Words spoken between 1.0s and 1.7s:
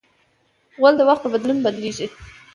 وخت په بدلون